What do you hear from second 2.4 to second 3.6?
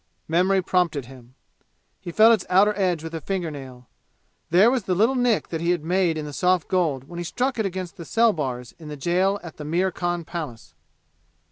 outer edge with a finger